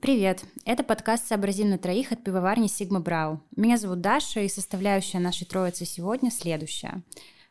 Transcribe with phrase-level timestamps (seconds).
[0.00, 0.42] Привет!
[0.64, 3.40] Это подкаст «Сообразим на троих» от пивоварни Сигма Брау.
[3.54, 7.04] Меня зовут Даша, и составляющая нашей троицы сегодня следующая.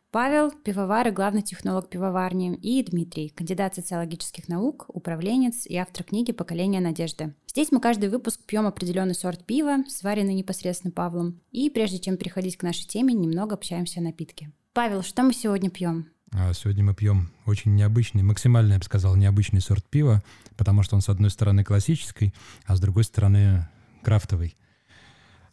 [0.10, 6.32] Павел– пивовар и главный технолог пивоварни, и Дмитрий– кандидат социологических наук, управленец и автор книги
[6.32, 7.36] «Поколение надежды».
[7.46, 12.56] Здесь мы каждый выпуск пьем определенный сорт пива, сваренный непосредственно Павлом, и прежде чем переходить
[12.56, 14.54] к нашей теме, немного общаемся о напитке.
[14.72, 16.08] Павел, что мы сегодня пьем?
[16.32, 20.24] А сегодня мы пьем очень необычный, максимально, я бы сказал, необычный сорт пива,
[20.56, 22.34] потому что он с одной стороны классический,
[22.66, 23.68] а с другой стороны
[24.04, 24.56] крафтовый.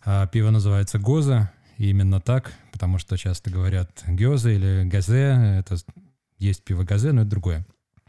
[0.04, 5.76] А пиво называется Гоза, и именно так, потому что часто говорят Гёза или Газе, это
[6.38, 7.64] есть пиво Газе, но это другое.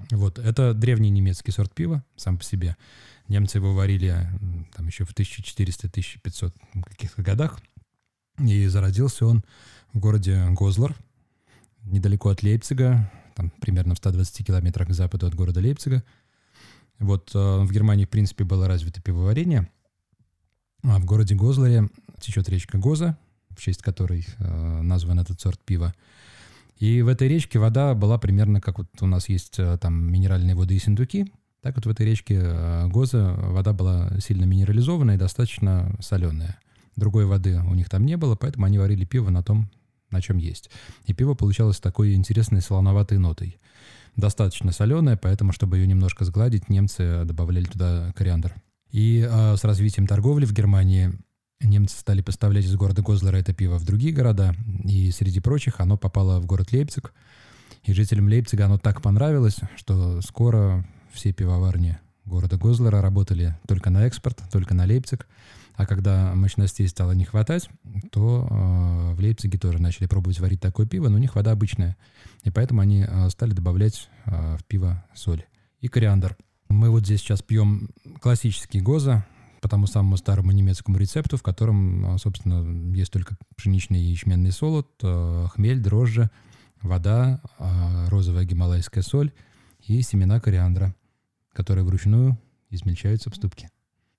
[0.10, 2.76] Вот, это древний немецкий сорт пива сам по себе.
[3.28, 4.28] Немцы его варили
[4.76, 6.52] там еще в 1400-1500
[6.84, 7.62] каких-то годах,
[8.40, 9.46] и зародился он
[9.94, 10.96] в городе Гозлар,
[11.84, 16.04] недалеко от Лейпцига, там примерно в 120 километрах к западу от города Лейпцига.
[16.98, 19.70] Вот э, в Германии, в принципе, было развито пивоварение.
[20.82, 21.88] А в городе Гозларе
[22.20, 23.16] течет речка Гоза,
[23.56, 25.94] в честь которой э, назван этот сорт пива.
[26.78, 30.56] И в этой речке вода была примерно как вот у нас есть э, там минеральные
[30.56, 35.20] воды и синдуки, так вот в этой речке э, Гоза вода была сильно минерализованная и
[35.20, 36.60] достаточно соленая.
[36.96, 39.70] Другой воды у них там не было, поэтому они варили пиво на том
[40.12, 40.70] на чем есть.
[41.06, 43.58] И пиво получалось такой интересной солоноватой нотой.
[44.16, 48.56] Достаточно соленое, поэтому, чтобы ее немножко сгладить, немцы добавляли туда кориандр.
[48.92, 51.12] И э, с развитием торговли в Германии
[51.62, 55.98] немцы стали поставлять из города Гозлера это пиво в другие города, и среди прочих оно
[55.98, 57.14] попало в город Лейпциг.
[57.84, 64.06] И жителям Лейпцига оно так понравилось, что скоро все пивоварни города Гозлера работали только на
[64.06, 65.28] экспорт, только на Лейпциг.
[65.76, 67.70] А когда мощностей стало не хватать,
[68.12, 71.98] то э, в Лейпциге тоже начали пробовать варить такое пиво, но у них вода обычная.
[72.44, 75.44] И поэтому они э, стали добавлять э, в пиво соль
[75.82, 76.38] и кориандр.
[76.70, 77.90] Мы вот здесь сейчас пьем
[78.22, 79.26] классический гоза,
[79.66, 84.88] по тому самому старому немецкому рецепту, в котором, собственно, есть только пшеничный и ячменный солод,
[85.02, 86.30] хмель, дрожжи,
[86.84, 87.42] вода,
[88.08, 89.32] розовая гималайская соль
[89.80, 90.94] и семена кориандра,
[91.52, 92.38] которые вручную
[92.70, 93.72] измельчаются в ступке.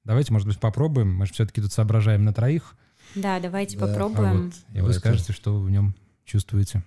[0.02, 1.14] Давайте, может быть, попробуем.
[1.14, 2.74] Мы же все-таки тут соображаем на троих.
[3.14, 3.86] Да, давайте да.
[3.86, 4.26] попробуем.
[4.26, 4.82] А вот, и давайте.
[4.82, 6.82] вы скажете, что вы в нем чувствуете.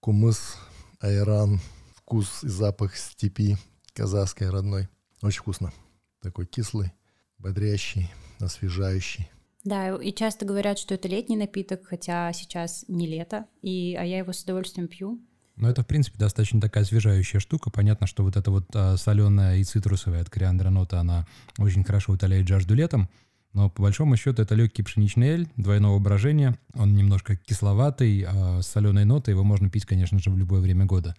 [0.00, 0.56] Кумыс,
[0.98, 1.60] айран,
[1.94, 3.56] вкус и запах степи
[3.92, 4.88] казахской родной.
[5.22, 5.72] Очень вкусно.
[6.20, 6.92] Такой кислый,
[7.38, 8.10] бодрящий,
[8.40, 9.30] освежающий.
[9.64, 14.18] Да, и часто говорят, что это летний напиток, хотя сейчас не лето, и, а я
[14.18, 15.20] его с удовольствием пью.
[15.56, 17.70] Но это, в принципе, достаточно такая освежающая штука.
[17.70, 21.26] Понятно, что вот эта вот а, соленая и цитрусовая от кориандра нота, она
[21.58, 23.08] очень хорошо утоляет жажду летом.
[23.52, 26.56] Но по большому счету это легкий пшеничный эль двойного брожения.
[26.74, 30.84] Он немножко кисловатый, а с соленой нотой его можно пить, конечно же, в любое время
[30.84, 31.16] года.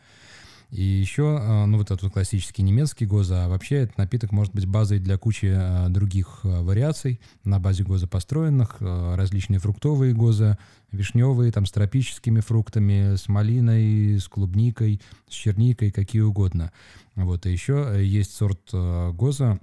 [0.72, 4.68] И еще, а, ну, вот этот классический немецкий гоза, а вообще этот напиток может быть
[4.68, 10.60] базой для кучи а, других а, вариаций на базе гоза построенных, различные фруктовые гоза,
[10.92, 16.72] вишневые, там, с тропическими фруктами, с малиной, с клубникой, с черникой, какие угодно.
[17.16, 19.60] Вот, и еще есть сорт гоза,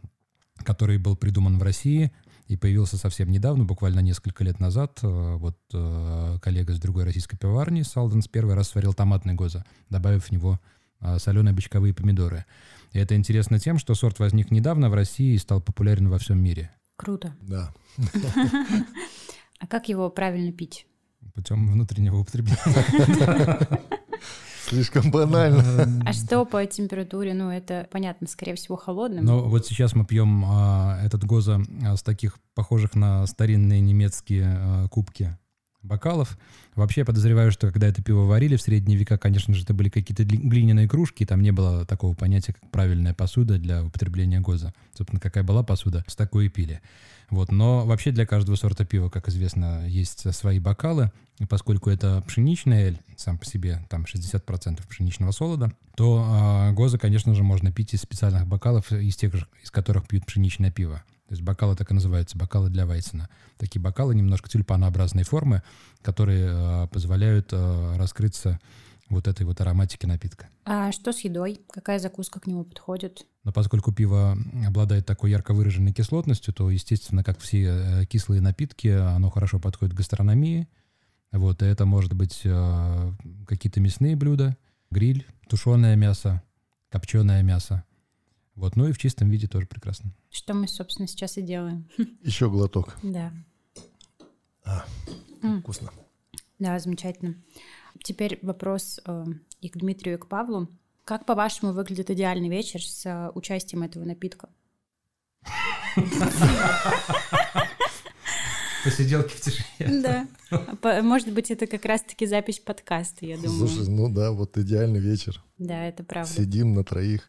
[0.64, 2.10] который был придуман в России,
[2.48, 5.00] и появился совсем недавно, буквально несколько лет назад.
[5.02, 10.60] Вот коллега с другой российской пивоварни, Салденс, первый раз сварил томатный гоза, добавив в него
[11.18, 12.44] соленые бочковые помидоры.
[12.92, 16.42] И это интересно тем, что сорт возник недавно в России и стал популярен во всем
[16.42, 16.70] мире.
[16.96, 17.34] Круто.
[17.42, 17.72] Да.
[19.58, 20.86] А как его правильно пить?
[21.34, 23.58] Путем внутреннего употребления.
[24.68, 26.02] Слишком банально.
[26.04, 27.34] А что по температуре?
[27.34, 29.24] Ну, это понятно, скорее всего, холодным.
[29.24, 34.44] Но вот сейчас мы пьем а, этот гоза а, с таких похожих на старинные немецкие
[34.46, 35.38] а, кубки
[35.86, 36.36] бокалов.
[36.74, 39.88] Вообще я подозреваю, что когда это пиво варили в средние века, конечно же, это были
[39.88, 44.74] какие-то глиняные кружки, там не было такого понятия, как правильная посуда для употребления гоза.
[44.94, 46.80] Собственно, какая была посуда, с такой и пили.
[47.30, 47.50] Вот.
[47.50, 51.10] Но вообще для каждого сорта пива, как известно, есть свои бокалы.
[51.38, 56.98] И поскольку это пшеничный эль, сам по себе там 60% пшеничного солода, то э, гоза,
[56.98, 61.02] конечно же, можно пить из специальных бокалов, из тех же, из которых пьют пшеничное пиво.
[61.28, 63.28] То есть бокалы так и называются, бокалы для Вайсена.
[63.56, 65.62] Такие бокалы немножко тюльпанообразной формы,
[66.02, 68.60] которые э, позволяют э, раскрыться
[69.08, 70.48] вот этой вот ароматике напитка.
[70.64, 71.60] А что с едой?
[71.72, 73.26] Какая закуска к нему подходит?
[73.42, 78.88] Но поскольку пиво обладает такой ярко выраженной кислотностью, то, естественно, как все э, кислые напитки,
[78.88, 80.68] оно хорошо подходит к гастрономии.
[81.32, 82.44] Вот, и это может быть
[83.46, 84.56] какие-то мясные блюда,
[84.92, 86.40] гриль, тушеное мясо,
[86.88, 87.84] копченое мясо.
[88.56, 90.10] Вот, ну и в чистом виде тоже прекрасно.
[90.30, 91.88] Что мы, собственно, сейчас и делаем.
[92.22, 92.96] Еще глоток.
[93.02, 93.32] Да.
[94.64, 94.84] А,
[95.42, 95.60] М.
[95.60, 95.90] вкусно.
[96.58, 97.34] Да, замечательно.
[98.02, 99.24] Теперь вопрос э,
[99.60, 100.68] и к Дмитрию, и к Павлу.
[101.04, 104.48] Как, по-вашему, выглядит идеальный вечер с э, участием этого напитка?
[108.84, 110.00] Посиделки в тишине.
[110.02, 111.02] Да.
[111.02, 113.68] Может быть, это как раз-таки запись подкаста, я думаю.
[113.68, 115.42] Слушай, ну да, вот идеальный вечер.
[115.58, 116.30] Да, это правда.
[116.32, 117.28] Сидим на троих.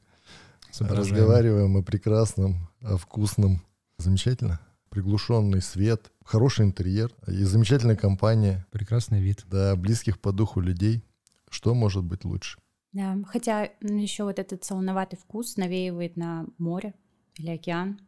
[0.81, 3.61] Разговариваем о прекрасном, о вкусном.
[3.97, 4.59] Замечательно.
[4.89, 8.65] Приглушенный свет, хороший интерьер и замечательная компания.
[8.71, 9.43] Прекрасный вид.
[9.49, 11.03] Да, близких по духу людей.
[11.49, 12.59] Что может быть лучше?
[12.93, 16.93] Да, хотя еще вот этот солоноватый вкус навеивает на море
[17.35, 17.99] или океан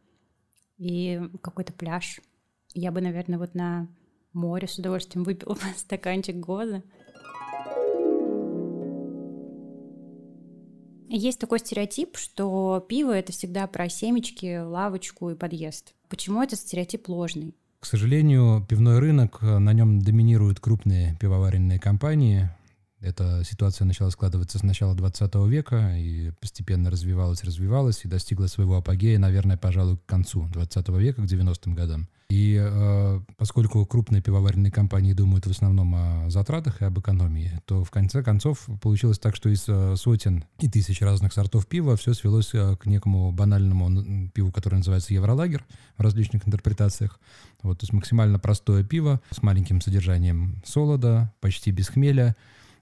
[0.78, 2.20] и какой-то пляж.
[2.72, 3.88] Я бы, наверное, вот на
[4.32, 6.82] море с удовольствием выпила бы стаканчик гоза.
[11.12, 15.92] Есть такой стереотип, что пиво это всегда про семечки, лавочку и подъезд.
[16.08, 17.56] Почему этот стереотип ложный?
[17.80, 22.48] К сожалению, пивной рынок, э, на нем доминируют крупные пивоваренные компании.
[23.00, 28.76] Эта ситуация начала складываться с начала 20 века и постепенно развивалась, развивалась и достигла своего
[28.76, 32.08] апогея, наверное, пожалуй, к концу 20 века, к 90-м годам.
[32.28, 37.82] И э, поскольку крупные пивоваренные компании думают в основном о затратах и об экономии, то
[37.82, 42.14] в конце концов получилось так, что из э, сотен и тысяч разных сортов пива все
[42.14, 45.64] свелось э, к некому банальному пиву, которое называется евролагер
[45.96, 47.18] в различных интерпретациях.
[47.62, 52.36] Вот, то есть максимально простое пиво с маленьким содержанием солода, почти без хмеля,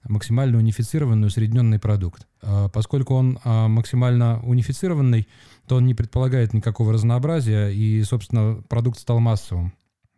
[0.04, 2.26] максимально унифицированный усредненный продукт.
[2.42, 5.28] А Поскольку он а, максимально унифицированный,
[5.66, 9.72] то он не предполагает никакого разнообразия, и, собственно, продукт стал массовым.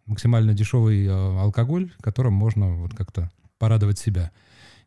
[0.07, 4.31] Максимально дешевый а, алкоголь, которым можно вот как-то порадовать себя.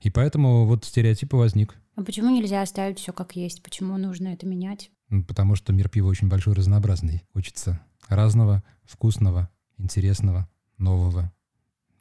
[0.02, 1.76] И поэтому вот стереотип возник.
[1.96, 3.64] А почему нельзя оставить все как есть?
[3.64, 4.92] Почему нужно это менять?
[5.10, 7.24] М, Потому что мир пива очень большой разнообразный.
[7.34, 7.80] Хочется
[8.10, 11.32] разного, вкусного, интересного, нового,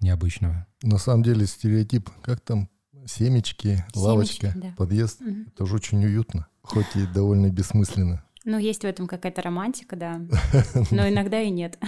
[0.00, 0.66] необычного.
[0.82, 2.68] На самом деле стереотип, как там,
[3.06, 4.74] семечки, лавочка, да.
[4.76, 5.20] подъезд.
[5.20, 5.48] Мгм.
[5.54, 8.24] Это же очень уютно, хоть и довольно бессмысленно.
[8.44, 10.20] Ну, есть в этом какая-то романтика, да.
[10.90, 11.78] Но иногда и нет.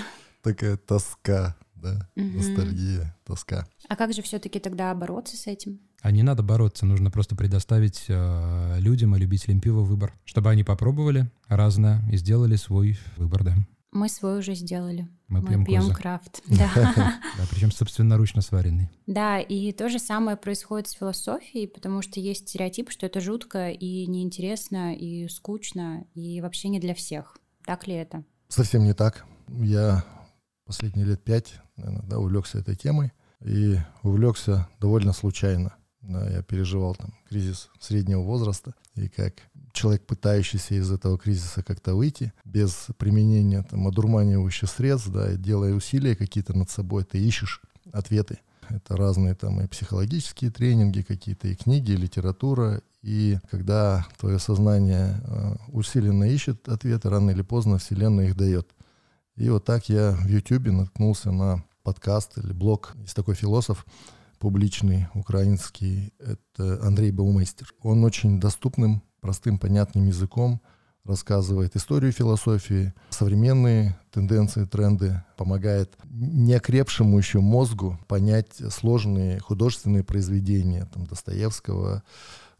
[0.42, 3.66] Такая тоска, да, ностальгия, тоска.
[3.88, 5.80] А как же все-таки тогда бороться с этим?
[6.00, 10.62] А не надо бороться, нужно просто предоставить э, людям и любителям пива выбор, чтобы они
[10.62, 13.54] попробовали разное и сделали свой выбор, да.
[13.94, 15.08] Мы свой уже сделали.
[15.28, 16.42] Мы, Мы пьем пьем крафт.
[16.48, 16.68] Да.
[16.74, 18.90] Да, причем собственноручно сваренный.
[19.06, 23.70] Да, и то же самое происходит с философией, потому что есть стереотип, что это жутко
[23.70, 27.38] и неинтересно, и скучно, и вообще не для всех.
[27.64, 28.24] Так ли это?
[28.48, 29.24] Совсем не так.
[29.48, 30.04] Я
[30.66, 33.12] последние лет пять, наверное, да, увлекся этой темой
[33.44, 35.76] и увлекся довольно случайно.
[36.00, 39.34] Да, я переживал там кризис среднего возраста, и как
[39.74, 45.74] человек, пытающийся из этого кризиса как-то выйти, без применения там, одурманивающих средств, да, и делая
[45.74, 47.60] усилия какие-то над собой, ты ищешь
[47.92, 48.38] ответы.
[48.70, 52.80] Это разные там и психологические тренинги какие-то, и книги, и литература.
[53.02, 58.70] И когда твое сознание э, усиленно ищет ответы, рано или поздно Вселенная их дает.
[59.36, 62.94] И вот так я в Ютубе наткнулся на подкаст или блог.
[62.96, 63.84] Есть такой философ
[64.38, 67.72] публичный, украинский, это Андрей Баумейстер.
[67.80, 70.60] Он очень доступным, простым, понятным языком
[71.06, 81.06] рассказывает историю философии, современные тенденции, тренды, помогает неокрепшему еще мозгу понять сложные художественные произведения там,
[81.06, 82.02] Достоевского,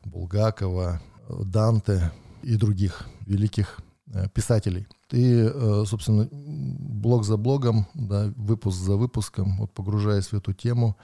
[0.07, 2.11] Булгакова, Данте
[2.43, 4.87] и других великих э, писателей.
[5.11, 10.97] И, э, собственно, блог за блогом, да, выпуск за выпуском, вот погружаясь в эту тему,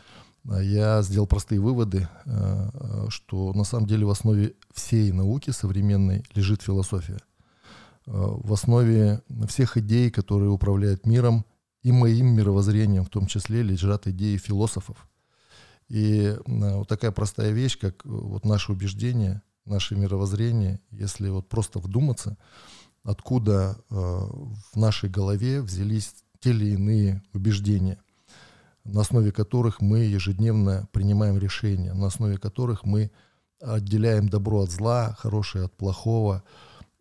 [0.45, 6.63] я сделал простые выводы, э, что на самом деле в основе всей науки современной лежит
[6.63, 7.19] философия.
[8.07, 11.45] Э, В основе всех идей, которые управляют миром,
[11.83, 15.09] и моим мировоззрением в том числе, лежат идеи философов.
[15.89, 21.79] И э, вот такая простая вещь, как вот наше убеждение, наше мировоззрение, если вот просто
[21.79, 22.37] вдуматься,
[23.03, 27.99] откуда в нашей голове взялись те или иные убеждения,
[28.85, 33.11] на основе которых мы ежедневно принимаем решения, на основе которых мы
[33.61, 36.43] отделяем добро от зла, хорошее от плохого,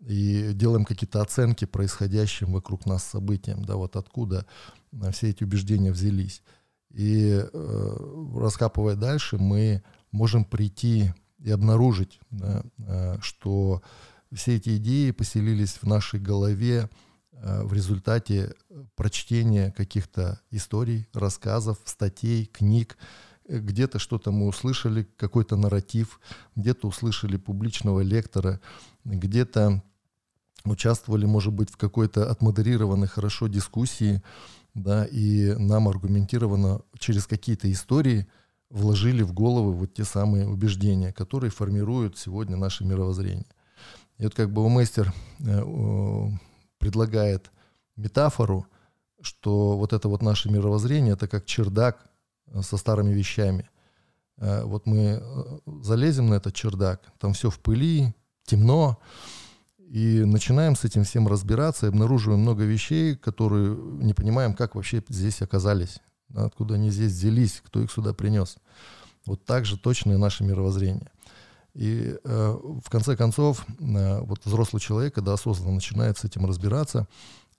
[0.06, 4.46] и делаем какие-то оценки происходящим вокруг нас событиям, да, вот откуда
[4.92, 6.42] э, все эти убеждения взялись.
[6.92, 7.98] И э,
[8.36, 13.82] раскапывая дальше, мы можем прийти и обнаружить, да, э, что
[14.34, 16.90] все эти идеи поселились в нашей голове
[17.42, 18.54] в результате
[18.96, 22.98] прочтения каких-то историй, рассказов, статей, книг.
[23.48, 26.20] Э, Где-то что-то мы услышали, какой-то нарратив,
[26.56, 28.60] где-то услышали публичного лектора,
[29.06, 29.82] где-то
[30.66, 34.22] участвовали, может быть, в какой-то отмодерированной хорошо дискуссии,
[34.74, 38.28] да, и нам аргументированно через какие-то истории
[38.70, 43.48] вложили в головы вот те самые убеждения, которые формируют сегодня наше мировоззрение.
[44.18, 46.30] И вот как Баумейстер э,
[46.80, 47.52] предлагает
[47.96, 48.66] метафору,
[49.22, 52.10] что вот это вот наше мировоззрение, это как чердак
[52.48, 53.70] э, со старыми вещами.
[54.38, 55.22] Э, вот мы
[55.84, 59.00] залезем на этот чердак, там все в пыли, темно,
[59.78, 65.04] и начинаем с этим всем разбираться, и обнаруживаем много вещей, которые не понимаем, как вообще
[65.10, 66.00] здесь оказались,
[66.34, 68.58] откуда они здесь взялись, кто их сюда принес.
[69.26, 71.12] Вот так же точно и наше мировоззрение.
[71.74, 77.08] И э, в конце концов, э, вот взрослый человек, когда осознанно начинает с этим разбираться,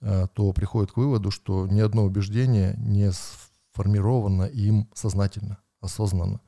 [0.01, 6.41] э, то приходит к выводу, что ни одно убеждение не сформировано им сознательно, осознанно.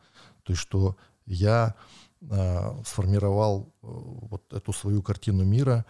[0.43, 1.75] То есть, что я
[2.21, 5.85] э, сформировал э, вот эту свою картину мира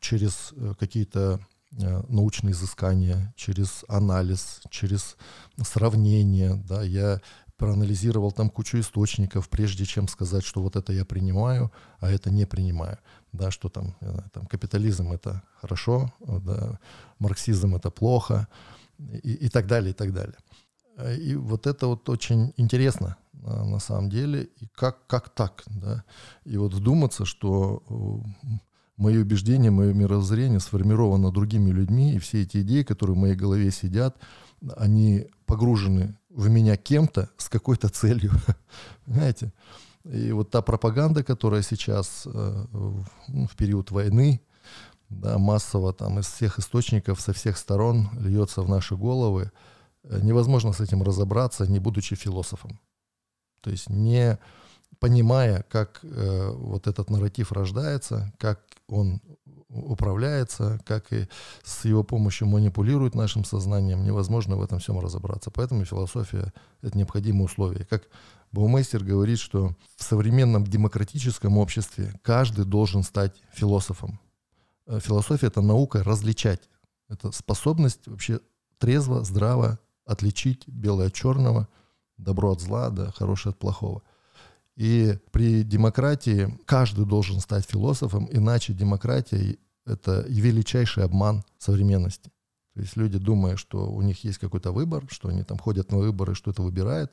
[0.00, 1.40] через э, какие-то
[1.72, 5.16] э, научные изыскания, через анализ, через
[5.62, 6.54] сравнение.
[6.68, 7.20] Да, я
[7.56, 12.46] проанализировал там кучу источников, прежде чем сказать, что вот это я принимаю, а это не
[12.46, 12.98] принимаю.
[13.32, 13.96] Да, что там,
[14.32, 16.78] там капитализм это хорошо, да,
[17.18, 18.48] марксизм это плохо
[18.98, 20.36] и, и так далее, и так далее.
[21.18, 26.04] И вот это вот очень интересно на самом деле, и как, как так, да,
[26.44, 27.82] и вот вдуматься, что
[28.96, 33.70] мои убеждения, мое мировоззрение сформировано другими людьми, и все эти идеи, которые в моей голове
[33.70, 34.16] сидят,
[34.76, 38.32] они погружены в меня кем-то с какой-то целью.
[39.06, 39.52] Понимаете?
[40.04, 42.66] И вот та пропаганда, которая сейчас э,
[43.28, 44.40] ну, в период войны,
[45.08, 49.50] да, массово там из всех источников, со всех сторон льется в наши головы,
[50.04, 52.78] э, невозможно с этим разобраться, не будучи философом.
[53.60, 54.38] То есть не
[55.00, 59.20] понимая, как э, вот этот нарратив рождается, как он
[59.68, 61.28] управляется, как и
[61.64, 65.50] с его помощью манипулирует нашим сознанием, невозможно в этом всем разобраться.
[65.50, 67.84] Поэтому философия— это необходимое условие.
[67.84, 68.04] Как
[68.52, 74.20] Баумейстер говорит, что в современном демократическом обществе каждый должен стать философом.
[74.86, 76.68] Э, философия— это наука различать.
[77.08, 78.40] Это способность вообще
[78.78, 81.68] трезво, здраво отличить белое от черного,
[82.16, 84.02] добро от зла, да, хорошее от плохого—
[84.76, 89.56] и при демократии каждый должен стать философом, иначе демократия—
[89.86, 92.30] это величайший обман современности.
[92.74, 95.96] То есть люди, думая, что у них есть какой-то выбор, что они там ходят на
[95.96, 97.10] выборы, что-то выбирают,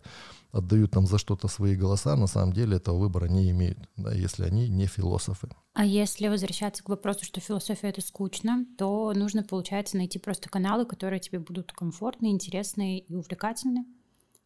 [0.52, 4.44] отдают там за что-то свои голоса, на самом деле этого выбора не имеют, да, если
[4.44, 5.48] они не философы.
[5.74, 10.86] А если возвращаться к вопросу, что философия это скучно, то нужно, получается, найти просто каналы,
[10.86, 13.86] которые тебе будут комфортны, интересны и увлекательны.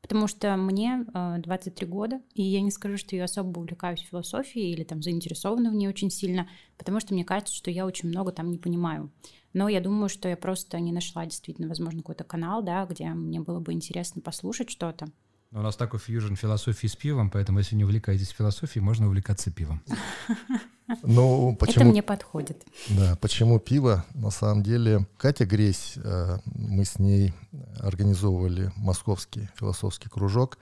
[0.07, 4.71] Потому что мне э, 23 года, и я не скажу, что я особо увлекаюсь философией
[4.71, 6.47] или там заинтересована в ней очень сильно,
[6.77, 9.11] потому что мне кажется, что я очень много там не понимаю.
[9.51, 13.41] Но я думаю, что я просто не нашла действительно, возможно, какой-то канал, да, где мне
[13.41, 15.07] было бы интересно послушать что-то.
[15.51, 19.81] У нас такой фьюжн философии с пивом, поэтому если не увлекаетесь философией, можно увлекаться пивом.
[21.03, 22.65] Ну, почему, Это мне подходит.
[22.87, 24.05] Да, почему пиво?
[24.13, 27.33] На самом деле, Катя Гресь, э, мы с ней
[27.79, 30.57] организовывали московский философский кружок.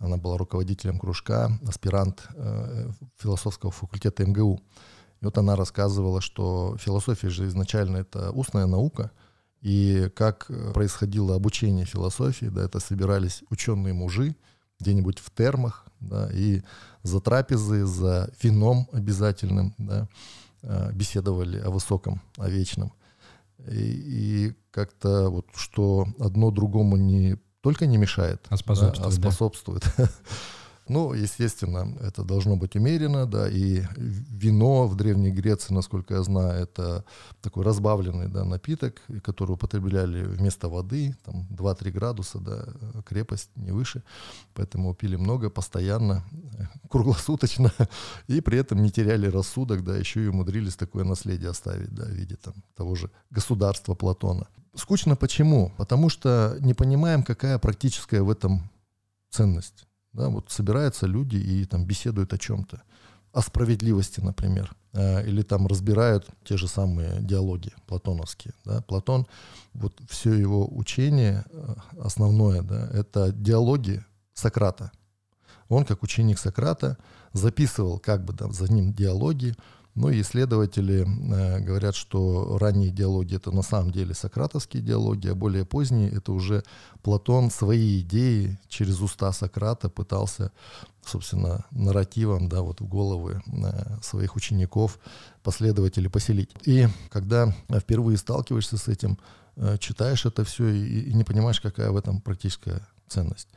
[0.00, 4.60] Она была руководителем кружка, аспирант э, философского факультета МГУ.
[5.20, 9.12] И вот она рассказывала, что философия же изначально это устная наука,
[9.60, 14.34] и как происходило обучение философии, да, это собирались ученые мужи
[14.80, 16.62] где-нибудь в термах, да, и
[17.02, 20.08] за трапезы, за вином обязательным, да,
[20.62, 22.92] э, беседовали о высоком, о вечном.
[23.68, 29.02] И, и как-то вот что одно другому не только не мешает, а способствует.
[29.02, 29.84] Да, а способствует.
[29.98, 30.08] Да.
[30.90, 36.60] Ну, естественно, это должно быть умеренно, да, и вино в Древней Греции, насколько я знаю,
[36.60, 37.04] это
[37.40, 42.66] такой разбавленный да, напиток, который употребляли вместо воды, там 2-3 градуса, да,
[43.06, 44.02] крепость не выше,
[44.52, 46.24] поэтому пили много, постоянно,
[46.90, 47.72] круглосуточно,
[48.26, 52.10] и при этом не теряли рассудок, да, еще и умудрились такое наследие оставить, да, в
[52.10, 54.48] виде там того же государства Платона.
[54.74, 55.72] Скучно почему?
[55.76, 58.68] Потому что не понимаем, какая практическая в этом
[59.30, 59.86] ценность.
[60.12, 62.82] Да, вот собираются люди и там беседуют о чем-то,
[63.32, 68.54] о справедливости, например, э, или там разбирают те же самые диалоги платоновские.
[68.64, 68.82] Да.
[68.82, 69.26] Платон,
[69.72, 74.90] вот все его учение э, основное, да, это диалоги Сократа.
[75.68, 76.98] Он, как ученик Сократа,
[77.32, 79.54] записывал как бы да, за ним диалоги,
[80.00, 85.34] Ну и исследователи э, говорят, что ранние диалоги это на самом деле сократовские диалоги, а
[85.34, 86.64] более поздние это уже
[87.02, 90.52] Платон свои идеи через уста Сократа пытался,
[91.04, 94.98] собственно, нарративом, да, вот в головы э, своих учеников,
[95.42, 96.48] последователей поселить.
[96.64, 99.18] И когда впервые сталкиваешься с этим,
[99.56, 103.48] э, читаешь это все и, и не понимаешь, какая в этом практическая ценность.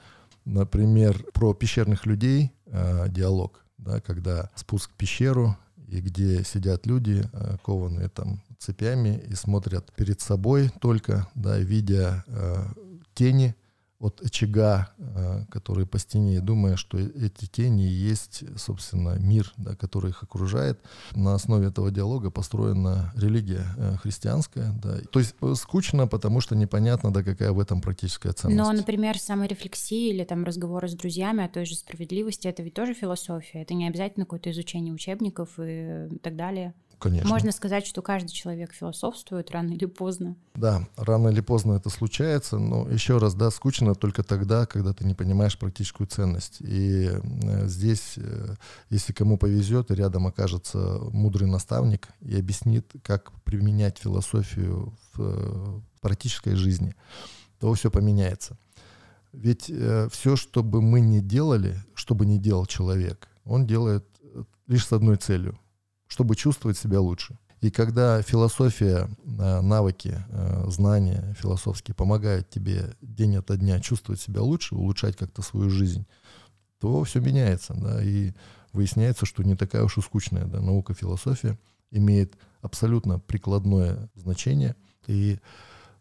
[0.43, 5.55] Например, про пещерных людей э, диалог, да, когда спуск в пещеру,
[5.93, 12.23] и где сидят люди, э, кованные там цепями, и смотрят перед собой только, да, видя
[12.27, 12.65] э,
[13.13, 13.55] тени
[14.03, 20.09] от очага, э, который по стене, думая, что эти тени есть, собственно, мир, да, который
[20.09, 20.79] их окружает.
[21.15, 24.73] На основе этого диалога построена религия э, христианская.
[24.83, 24.99] Да.
[25.09, 28.57] То есть э, скучно, потому что непонятно, да, какая в этом практическая ценность.
[28.57, 32.93] Но, например, саморефлексия или там разговоры с друзьями о той же справедливости, это ведь тоже
[32.93, 33.61] философия.
[33.61, 36.73] Это не обязательно какое-то изучение учебников и так далее.
[37.03, 37.27] Конечно.
[37.27, 40.37] Можно сказать, что каждый человек философствует рано или поздно.
[40.55, 45.03] Да, рано или поздно это случается, но еще раз, да, скучно только тогда, когда ты
[45.03, 46.61] не понимаешь практическую ценность.
[46.61, 48.55] И э, здесь, э,
[48.89, 50.77] если кому повезет, и рядом окажется
[51.11, 56.95] мудрый наставник и объяснит, как применять философию в э, практической жизни,
[57.59, 58.57] то все поменяется.
[59.33, 59.63] Ведь
[60.11, 64.05] все, что бы мы ни делали, что бы ни делал человек, он делает
[64.67, 65.59] лишь с одной целью
[66.13, 67.39] чтобы чувствовать себя лучше.
[67.59, 74.41] И когда философия, э, навыки, э, знания философские помогают тебе день ото дня чувствовать себя
[74.43, 76.05] лучше, улучшать как-то свою жизнь,
[76.79, 78.33] то все меняется, да, и
[78.73, 81.57] выясняется, что не такая уж и скучная да, наука философия
[81.89, 84.75] имеет абсолютно прикладное значение,
[85.07, 85.39] и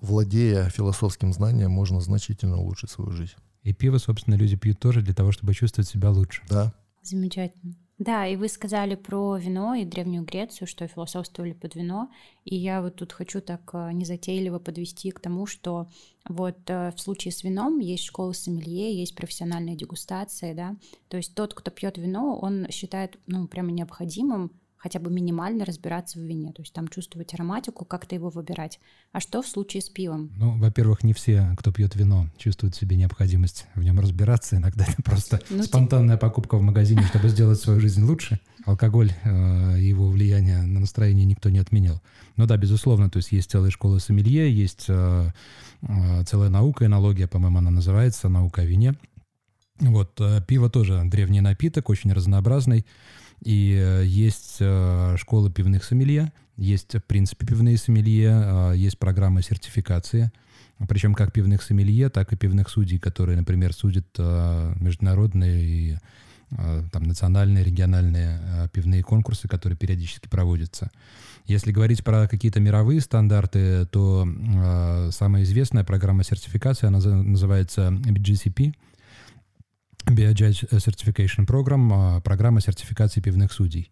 [0.01, 3.37] владея философским знанием, можно значительно улучшить свою жизнь.
[3.63, 6.43] И пиво, собственно, люди пьют тоже для того, чтобы чувствовать себя лучше.
[6.51, 6.75] Да.
[7.03, 7.77] Замечательно.
[8.05, 12.11] Да, и вы сказали про вино и Древнюю Грецию, что философствовали под вино.
[12.45, 15.87] И я вот тут хочу так э, незатейливо подвести к тому, что
[16.29, 20.75] вот э, в случае с вином есть школа сомелье, есть профессиональная дегустация, да.
[21.07, 24.51] То есть тот, кто пьет вино, он считает, ну, прямо необходимым
[24.83, 28.81] хотя бы минимально разбираться в вине, то есть там чувствовать ароматику, как-то его выбирать.
[29.13, 30.33] А что в случае с пивом?
[30.37, 34.57] Ну, во-первых, не все, кто пьет вино, чувствуют в себе необходимость в нем разбираться.
[34.57, 38.41] Иногда это просто ну, спонтанная покупка в магазине, чтобы сделать свою жизнь лучше.
[38.65, 42.03] Алкоголь э, его влияние на настроение никто не отменял.
[42.37, 45.29] Но да, безусловно, то есть есть целая школа сомелье, есть э,
[45.83, 48.95] э, целая наука, энология, по-моему, она называется, наука о вине.
[49.79, 52.85] Вот, пиво тоже древний напиток, очень разнообразный.
[53.45, 59.43] И э, есть э, школа пивных сомелье, есть, в принципе, пивные сомелье, э, есть программа
[59.43, 60.31] сертификации,
[60.89, 65.97] причем как пивных сомелье, так и пивных судей, которые, например, судят международные и
[66.51, 70.91] там, национальные, региональные пивные конкурсы, которые периодически проводятся.
[71.47, 74.27] Если говорить про какие-то мировые стандарты, то
[75.13, 78.75] самая известная программа сертификации, она называется BGCP–
[80.07, 83.91] BioJudge Certification Program, а, программа сертификации пивных судей.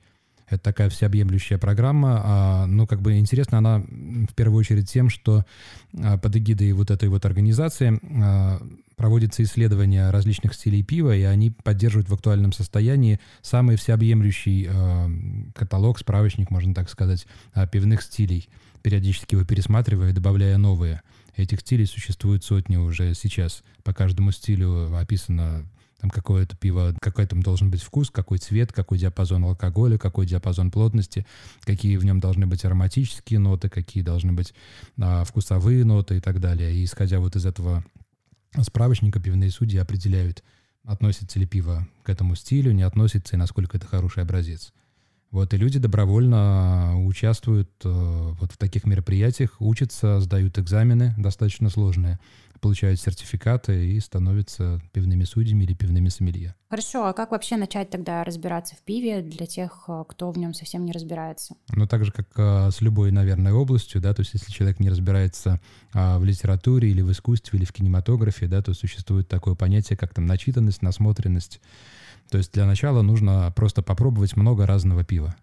[0.49, 2.21] Это такая всеобъемлющая программа.
[2.25, 5.45] А, ну, как бы интересно она в первую очередь тем, что
[5.97, 8.01] а, под эгидой вот этой вот организации
[8.97, 14.69] проводятся исследования различных стилей пива, и они поддерживают в актуальном состоянии самый всеобъемлющий
[15.55, 17.27] каталог, справочник, можно так сказать,
[17.73, 18.51] пивных стилей,
[18.83, 21.01] периодически его пересматривая и добавляя новые.
[21.35, 23.63] Этих стилей существует сотни уже сейчас.
[23.85, 25.65] По каждому стилю описано
[26.01, 30.71] там какое-то пиво, какой там должен быть вкус, какой цвет, какой диапазон алкоголя, какой диапазон
[30.71, 31.27] плотности,
[31.63, 34.55] какие в нем должны быть ароматические ноты, какие должны быть
[34.99, 36.75] а, вкусовые ноты и так далее.
[36.75, 37.85] И исходя вот из этого
[38.63, 40.43] справочника, пивные судьи определяют,
[40.85, 44.73] относится ли пиво к этому стилю, не относится, и насколько это хороший образец.
[45.31, 52.19] Вот, и люди добровольно участвуют э, вот в таких мероприятиях, учатся, сдают экзамены достаточно сложные
[52.61, 56.55] получают сертификаты и становятся пивными судьями или пивными сомелье.
[56.69, 60.55] Хорошо, а как вообще начать тогда разбираться в пиве для тех, э, кто в нем
[60.55, 61.57] совсем не разбирается?
[61.71, 64.89] Ну, так же, как а, с любой, наверное, областью, да, то есть если человек не
[64.89, 65.61] разбирается
[65.93, 70.15] а, в литературе или в искусстве, или в кинематографе, да, то существует такое понятие, как
[70.15, 71.61] там начитанность, насмотренность.
[72.31, 75.35] То есть для начала нужно просто попробовать много разного пива.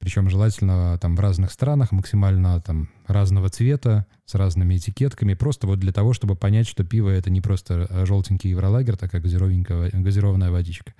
[0.00, 5.78] Причем желательно там в разных странах, максимально там разного цвета, с разными этикетками, просто вот
[5.78, 10.50] для того, чтобы понять, что пиво это не просто э, желтенький евролагер, такая газированная, газированная
[10.50, 10.94] водичка.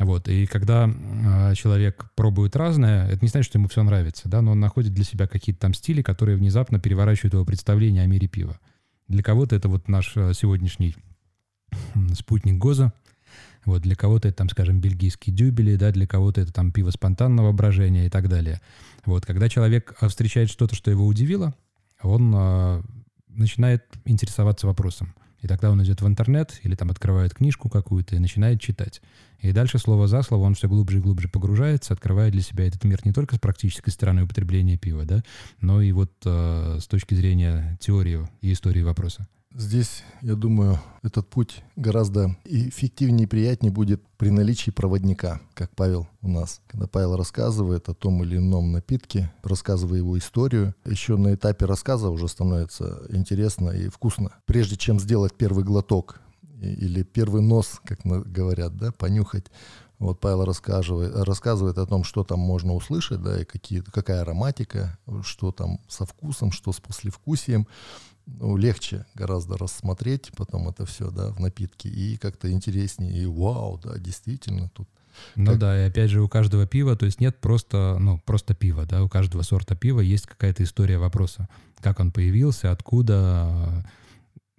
[0.00, 4.42] Вот, и когда э, человек пробует разное, это не значит, что ему все нравится, да,
[4.42, 8.26] но он находит для себя какие-то там стили, которые внезапно переворачивают его представление о мире
[8.26, 8.58] пива.
[9.06, 10.96] Для кого-то это вот наш э, сегодняшний
[12.14, 12.92] спутник ГОЗа,
[13.64, 17.52] Вот для кого-то это, там, скажем, бельгийские дюбели, да, для кого-то это там пиво спонтанного
[17.52, 18.60] брожения и так далее.
[19.04, 21.54] Вот, когда человек а, встречает что-то, что его удивило,
[22.02, 22.82] он э,
[23.28, 25.14] начинает интересоваться вопросом.
[25.40, 29.00] И тогда он идет в интернет или там открывает книжку какую-то и начинает читать.
[29.40, 32.82] И дальше слово за слово он все глубже и глубже погружается, открывает для себя этот
[32.84, 35.22] мир не только с практической стороны употребления пива, да,
[35.60, 39.28] но и вот э, с точки зрения теории и истории вопроса.
[39.54, 46.06] Здесь, я думаю, этот путь гораздо эффективнее и приятнее будет при наличии проводника, как Павел
[46.20, 46.60] у нас.
[46.66, 52.10] Когда Павел рассказывает о том или ином напитке, рассказывая его историю, еще на этапе рассказа
[52.10, 54.32] уже становится интересно и вкусно.
[54.44, 56.20] Прежде чем сделать первый глоток
[56.60, 59.46] или первый нос, как говорят, да, понюхать,
[59.98, 64.98] вот Павел рассказывает, рассказывает о том, что там можно услышать, да, и какие, какая ароматика,
[65.22, 67.66] что там со вкусом, что с послевкусием.
[68.26, 73.80] Ну, легче гораздо рассмотреть потом это все, да, в напитке, и как-то интереснее, и вау,
[73.82, 74.86] да, действительно, тут
[75.34, 75.58] ну как...
[75.58, 79.02] да, и опять же у каждого пива, то есть нет просто, ну, просто пива, да,
[79.02, 81.48] у каждого сорта пива есть какая-то история вопроса,
[81.80, 83.84] как он появился, откуда,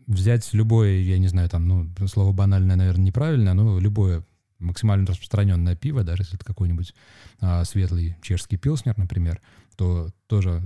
[0.08, 4.24] взять любое, я не знаю, там, ну, слово банальное, наверное, неправильное, но любое
[4.60, 6.94] максимально распространенное пиво, даже если это какой-нибудь
[7.40, 9.42] а, светлый чешский пилснер, например,
[9.76, 10.62] то тоже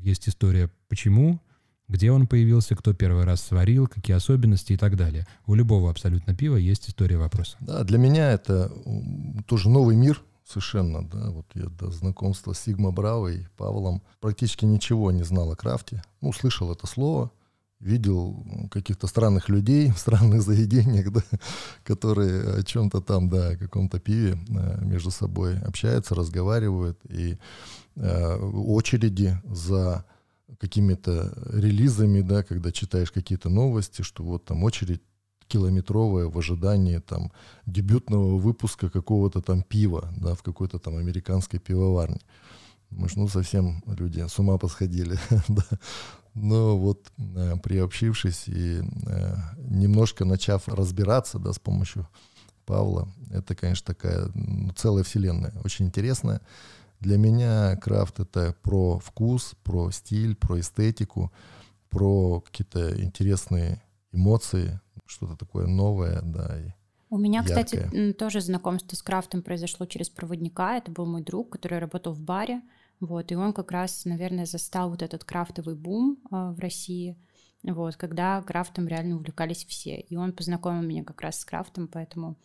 [0.00, 1.40] есть история, почему
[1.88, 5.26] где он появился, кто первый раз сварил, какие особенности и так далее.
[5.46, 7.56] У любого абсолютно пива есть история вопроса.
[7.60, 8.70] Да, для меня это
[9.46, 14.64] тоже новый мир совершенно, да, вот я до знакомства с Сигма Браво и Павлом практически
[14.64, 16.02] ничего не знал о крафте.
[16.20, 17.30] Ну, слышал это слово,
[17.80, 21.22] видел каких-то странных людей в странных заведениях, да,
[21.84, 27.38] которые о чем-то там, да, о каком-то пиве э, между собой общаются, разговаривают, и
[27.96, 30.04] э, очереди за
[30.58, 35.02] какими-то релизами, да, когда читаешь какие-то новости, что вот там очередь
[35.46, 37.32] километровая в ожидании там
[37.66, 42.20] дебютного выпуска какого-то там пива, да, в какой-то там американской пивоварне.
[42.90, 45.64] Мы ж, ну, совсем люди с ума посходили, да.
[46.34, 52.08] Но вот э, приобщившись и э, немножко начав разбираться, да, с помощью
[52.64, 56.40] Павла, это, конечно, такая ну, целая вселенная, очень интересная.
[57.00, 61.32] Для меня крафт это про вкус, про стиль, про эстетику,
[61.90, 66.58] про какие-то интересные эмоции, что-то такое новое, да.
[66.60, 66.70] И
[67.10, 67.64] У меня, яркое.
[67.64, 70.76] кстати, тоже знакомство с крафтом произошло через проводника.
[70.76, 72.62] Это был мой друг, который работал в баре.
[73.00, 77.16] Вот, и он как раз, наверное, застал вот этот крафтовый бум э, в России,
[77.62, 80.00] вот, когда крафтом реально увлекались все.
[80.00, 82.36] И он познакомил меня как раз с крафтом, поэтому,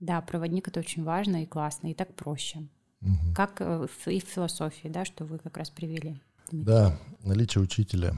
[0.00, 2.68] да, проводник— это очень важно и классно, и так проще.
[3.02, 3.34] Угу.
[3.34, 6.20] Как э, и в философии, да, что вы как раз привели.
[6.50, 6.64] Дмитрий.
[6.64, 8.14] Да, наличие учителя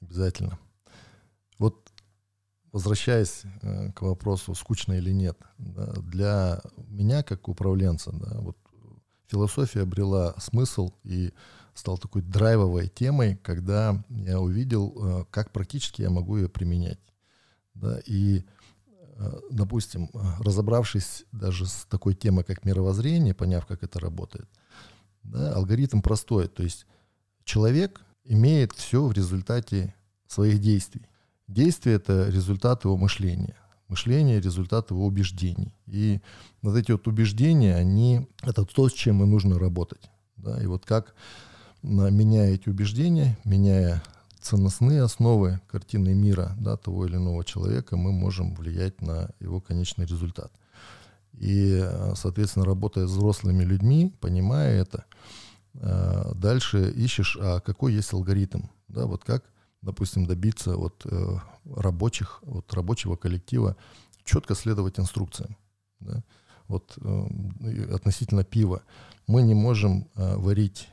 [0.00, 0.58] обязательно.
[1.58, 1.92] Вот
[2.72, 8.56] возвращаясь э, к вопросу, скучно или нет, да, для меня, как управленца, да, вот
[9.32, 11.32] философия обрела смысл и
[11.74, 17.00] стал такой драйвовой темой, когда я увидел, э, как практически я могу ее применять.
[17.74, 18.44] Да, и
[19.22, 24.48] Э, допустим, разобравшись даже с такой темой, как мировоззрение, поняв, как это работает,
[25.22, 26.48] да, алгоритм простой.
[26.48, 26.86] То есть
[27.44, 29.94] человек имеет все в результате
[30.26, 31.06] своих действий.
[31.46, 33.56] Действие— это результат его мышления.
[33.88, 35.72] Мышление— результат его убеждений.
[35.86, 36.20] И
[36.62, 40.10] вот эти вот убеждения, они— это то, с чем и нужно работать.
[40.36, 40.62] Да?
[40.62, 41.14] И вот как,
[41.82, 44.02] меняя эти убеждения, меняя
[44.40, 50.04] ценностные основы картины мира да, того или иного человека, мы можем влиять на его конечный
[50.04, 50.52] результат.
[51.34, 55.04] И, э, соответственно, работая с взрослыми людьми, понимая это,
[55.74, 59.44] э, дальше ищешь, а какой есть алгоритм, да, вот как,
[59.82, 61.36] допустим, добиться от э,
[61.76, 63.76] рабочих, от рабочего коллектива
[64.24, 65.56] четко следовать инструкциям,
[66.00, 66.22] да,
[66.68, 66.96] вот
[67.92, 68.82] относительно пива.
[69.26, 70.88] Мы не можем варить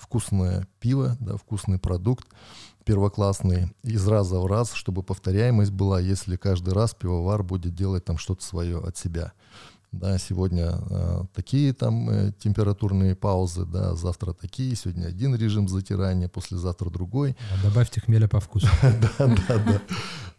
[0.00, 2.26] вкусное пиво, да, вкусный продукт,
[2.84, 8.18] первоклассный из раза в раз, чтобы повторяемость была, если каждый раз пивовар будет делать там
[8.18, 9.32] что-то свое от себя.
[9.92, 16.28] Да, сегодня э, такие там э, температурные паузы, да, завтра такие, сегодня один режим затирания,
[16.28, 17.36] послезавтра другой.
[17.52, 18.66] А добавьте хмеля по вкусу.
[18.82, 19.82] Да, да, да.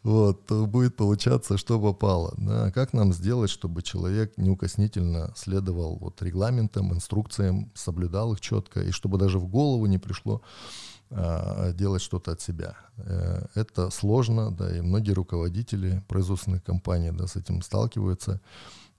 [0.02, 2.34] Вот, будет получаться, что попало.
[2.38, 2.72] Да.
[2.72, 9.18] Как нам сделать, чтобы человек неукоснительно следовал вот регламентам, инструкциям, соблюдал их четко, и чтобы
[9.18, 10.42] даже в голову не пришло
[11.16, 12.76] а, делать что-то от себя.
[12.98, 18.42] Э, это сложно, да, и многие руководители производственных компаний да, с этим сталкиваются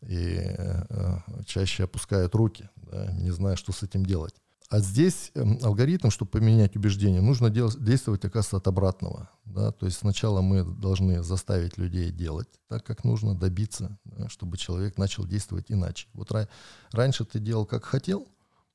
[0.07, 4.35] и э, чаще опускают руки, да, не зная, что с этим делать.
[4.71, 9.29] А здесь эм, алгоритм, чтобы поменять убеждение, нужно делать, действовать, оказывается, от обратного.
[9.45, 9.73] Да?
[9.73, 14.97] То есть сначала мы должны заставить людей делать так, как нужно, добиться, да, чтобы человек
[14.97, 16.09] начал действовать иначе.
[16.15, 16.49] Вот ра-
[16.93, 18.27] раньше ты делал, как хотел,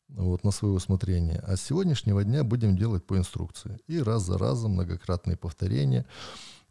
[0.10, 3.80] вот, на свое усмотрение, а с сегодняшнего дня будем делать по инструкции.
[3.88, 6.06] И раз за разом многократные повторения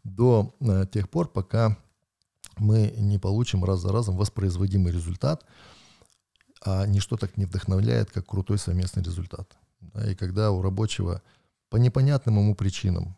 [0.03, 1.77] до э, тех пор, пока
[2.59, 5.45] мы не получим раз за разом воспроизводимый результат–
[6.61, 9.57] а ничто так не вдохновляет, как крутой совместный результат.
[10.07, 11.21] И когда у рабочего
[11.69, 13.17] по непонятным ему причинам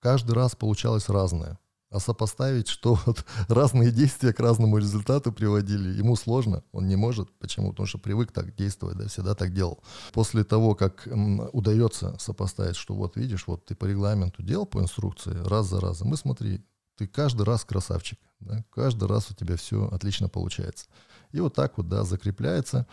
[0.00, 1.58] каждый раз получалось разное,
[1.90, 7.30] а сопоставить, что вот разные действия к разному результату приводили, ему сложно, он не может.
[7.38, 7.70] Почему?
[7.70, 9.82] Потому что привык так действовать, да, всегда так делал.
[10.12, 11.06] После того, как
[11.52, 16.08] удается сопоставить, что вот видишь, вот ты по регламенту делал по инструкции раз за разом,
[16.08, 16.64] мы смотри,
[16.96, 20.86] ты каждый раз красавчик, да, каждый раз у тебя все отлично получается.
[21.32, 22.86] И вот так вот, да, закрепляется.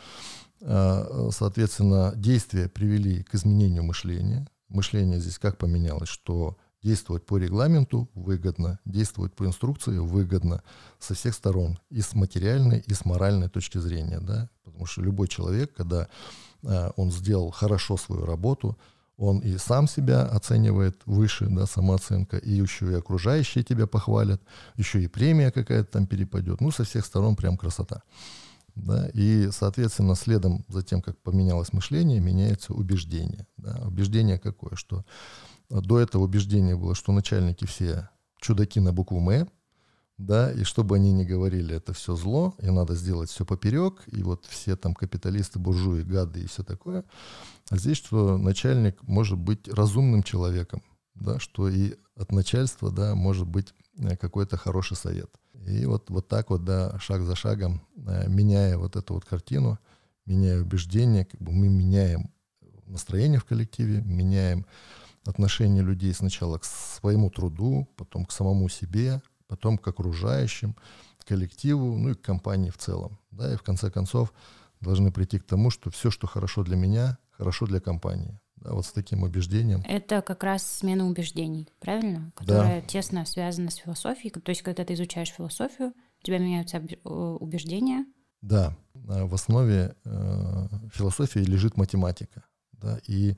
[0.61, 4.47] А, соответственно, действия привели к изменению мышления.
[4.69, 10.63] Мышление здесь как поменялось, что действовать по регламенту выгодно, действовать по инструкции выгодно
[10.97, 15.27] со всех сторон, и с материальной, и с моральной точки зрения, да, потому что любой
[15.27, 16.07] человек, когда
[16.63, 18.77] э, он сделал хорошо свою работу,
[19.19, 24.41] он и сам себя оценивает выше, да, самооценка, и еще и окружающие тебя похвалят,
[24.77, 26.61] еще и премия какая-то там перепадет.
[26.61, 28.01] Ну, со всех сторон прям красота.
[28.75, 33.45] Да, и, соответственно, следом за тем, как поменялось мышление, меняется убеждение.
[33.57, 33.81] Да.
[33.85, 34.75] Убеждение какое?
[34.75, 35.03] Что
[35.69, 39.49] до этого убеждения было, что начальники все чудаки на букву «М»,
[40.19, 44.21] да, и чтобы они не говорили, это все зло, и надо сделать все поперек, и
[44.21, 47.05] вот все там капиталисты, буржуи, гады и все такое.
[47.69, 50.83] А здесь, что начальник может быть разумным человеком,
[51.15, 55.29] да, что и от начальства, да, может быть э, какой-то хороший совет.
[55.65, 59.79] И вот, вот так вот, да, шаг за шагом, э, меняя вот эту вот картину,
[60.25, 62.29] меняя убеждения, как бы мы меняем
[62.85, 64.65] настроение в коллективе, меняем
[65.25, 70.75] отношение людей сначала к своему труду, потом к самому себе, потом к окружающим,
[71.25, 73.19] коллективу, ну и к компании в целом.
[73.31, 74.33] Да, и в конце концов
[74.79, 78.39] должны прийти к тому, что все, что хорошо для меня, хорошо для компании.
[78.55, 79.81] Да, вот с таким убеждением.
[79.87, 82.31] Это как раз смена убеждений, правильно?
[82.35, 82.87] Которая да.
[82.87, 84.31] тесно связана с философией.
[84.31, 88.05] То есть, когда ты изучаешь философию, у тебя меняются убеждения.
[88.41, 88.75] Да,
[89.07, 92.43] а в основе э, философии лежит математика.
[92.73, 93.37] Да, и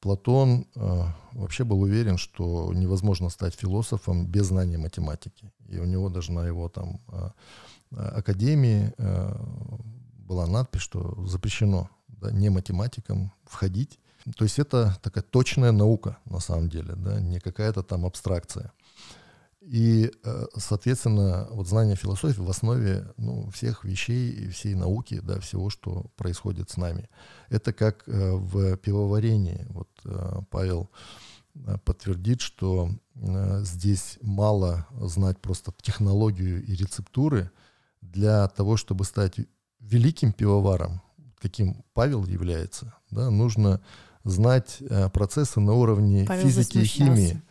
[0.00, 5.52] Платон э, вообще был уверен, что невозможно стать философом без знания математики.
[5.68, 7.30] И у него даже на его там э,
[7.90, 9.34] академии э,
[10.18, 13.98] была надпись, что запрещено да, не математикам входить.
[14.36, 18.72] То есть это такая точная наука на самом деле, да, не какая-то там абстракция.
[19.70, 25.40] И, э, соответственно, вот знание философии в основе ну, всех вещей и всей науки, да,
[25.40, 27.10] всего, что происходит с нами.
[27.50, 29.66] Это как э, в пивоварении.
[29.68, 30.90] Вот э, Павел
[31.84, 32.88] подтвердит, что
[33.62, 37.50] здесь мало знать просто технологию и рецептуры
[38.00, 39.40] для того, чтобы стать
[39.80, 41.02] великим пивоваром,
[41.40, 42.94] каким Павел является.
[43.10, 43.80] Да, нужно
[44.22, 44.80] знать
[45.12, 47.42] процессы на уровне Павел физики и химии.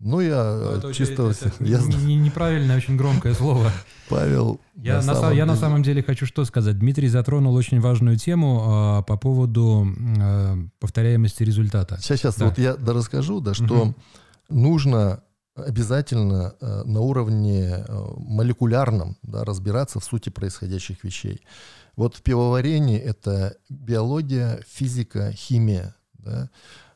[0.00, 1.30] Ну, я ну, чисто...
[1.30, 1.78] Это, я...
[1.78, 3.70] Не, неправильное, очень громкое слово.
[4.08, 4.60] Павел...
[4.74, 5.44] Я на, самом, я деле...
[5.46, 6.78] на самом деле хочу что сказать.
[6.78, 9.86] Дмитрий затронул очень важную тему э, по поводу
[10.18, 11.98] э, повторяемости результата.
[12.00, 12.46] Сейчас, сейчас, да.
[12.46, 13.94] вот я расскажу, да, что угу.
[14.50, 15.22] нужно
[15.54, 21.42] обязательно э, на уровне э, молекулярном да, разбираться в сути происходящих вещей.
[21.96, 25.94] Вот в пивоварении это биология, физика, химия.
[26.14, 26.50] Да?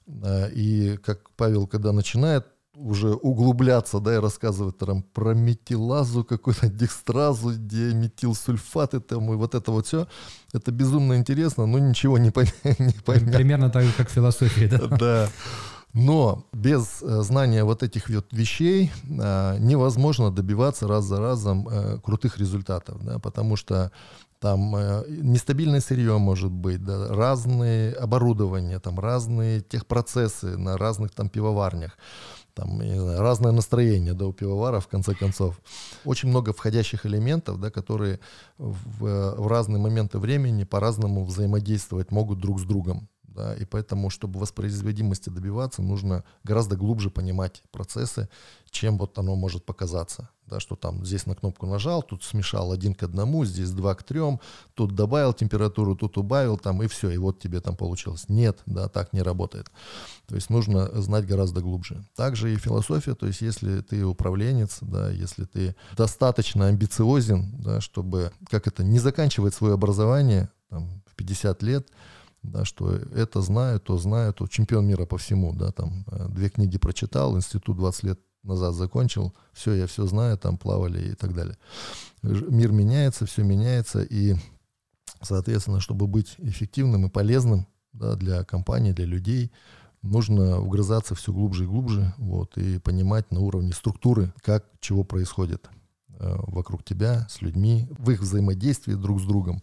[0.06, 2.46] Э, и как Павел, когда начинает
[2.78, 9.72] уже углубляться, да, и рассказывать там про метилазу, какую-то декстразу, диметилсульфаты там и вот это
[9.72, 10.06] вот все.
[10.52, 12.54] Это безумно интересно, но ничего не, поймешь.
[12.78, 13.34] не поймешь.
[13.34, 14.78] Примерно так же, как в философии, да?
[14.98, 15.28] Да.
[15.94, 21.98] Но без э, знания вот этих вот вещей а, невозможно добиваться раз за разом а,
[21.98, 23.90] крутых результатов, да, потому что
[24.38, 31.28] там э, нестабильное сырье может быть, да, разные оборудования, там разные техпроцессы на разных там
[31.30, 31.96] пивоварнях
[32.58, 35.60] там, не знаю, разное настроение да, у пивовара, в конце концов.
[36.04, 38.18] Очень много входящих элементов, да, которые
[38.58, 43.08] в, в разные моменты времени по-разному взаимодействовать могут друг с другом.
[43.38, 48.29] Да, и поэтому, чтобы воспроизводимости добиваться, нужно гораздо глубже понимать процессы,
[48.68, 50.29] чем вот оно может показаться.
[50.46, 54.03] Да, что там здесь на кнопку нажал, тут смешал один к одному, здесь два к
[54.03, 54.40] трем,
[54.74, 58.24] тут добавил температуру, тут убавил, там, и все, и вот тебе там получилось.
[58.29, 59.70] Нет, да, так не работает.
[60.27, 62.03] То есть нужно знать гораздо глубже.
[62.16, 68.33] Также и философия, то есть если ты управленец, да, если ты достаточно амбициозен, да, чтобы,
[68.51, 71.88] как это, не заканчивать свое образование там, в 50 лет,
[72.42, 76.48] да, что это знаю, то знаю, то чемпион мира по всему, да, там э, две
[76.48, 81.35] книги прочитал, институт 20 лет назад закончил, все, я все знаю, там плавали и так
[81.35, 81.57] далее.
[82.22, 84.35] Мир меняется, все меняется, и,
[85.20, 89.53] соответственно, чтобы быть эффективным и полезным да, для компании, для людей,
[90.03, 95.68] нужно угрызаться все глубже и глубже, вот, и понимать на уровне структуры, как, чего происходит
[96.18, 99.62] э, вокруг тебя, с людьми, в их взаимодействии друг с другом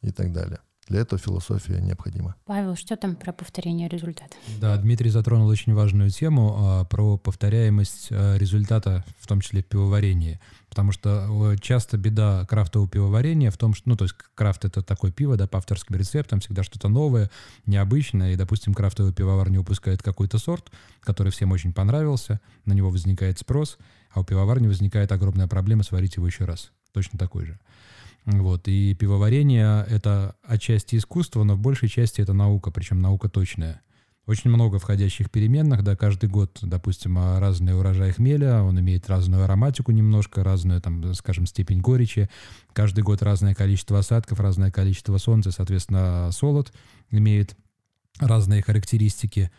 [0.00, 0.60] и так далее.
[0.88, 2.34] Для этого философия необходима.
[2.44, 4.34] Павел, что там про повторение результата?
[4.60, 9.66] Да, Дмитрий затронул очень важную тему а, про повторяемость а, результата, в том числе в
[9.66, 10.40] пивоварении.
[10.68, 15.12] Потому что часто беда крафтового пивоварения в том, что, ну, то есть крафт— это такое
[15.12, 17.30] пиво, да, по авторским рецептам, всегда что-то новое,
[17.66, 22.90] необычное, и, допустим, крафтовый пивовар не выпускает какой-то сорт, который всем очень понравился, на него
[22.90, 23.78] возникает спрос,
[24.10, 27.60] а у пивоварни возникает огромная проблема сварить его еще раз, точно такой же.
[28.24, 33.82] Вот, и пивоварение— это отчасти искусство, но в большей части это наука, причем наука точная.
[34.26, 39.90] Очень много входящих переменных, да, каждый год, допустим, разный урожай хмеля, он имеет разную ароматику
[39.90, 42.30] немножко, разную, там, скажем, степень горечи,
[42.72, 46.72] каждый год разное количество осадков, разное количество солнца, соответственно, солод
[47.10, 47.56] имеет
[48.20, 49.50] разные характеристики.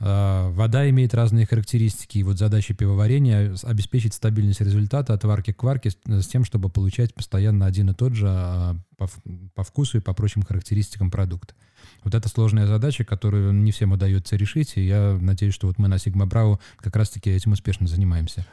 [0.00, 5.62] А, вода имеет разные характеристики, и вот задача пивоварения— обеспечить стабильность результата от варки к
[5.62, 9.08] варке с тем, чтобы получать постоянно один и тот же а, по,
[9.54, 11.54] по вкусу и по прочим характеристикам продукт.
[12.04, 15.88] Вот это сложная задача, которую не всем удается решить, и я надеюсь, что вот мы
[15.88, 18.46] на Sigma Bravo как раз-таки этим успешно занимаемся.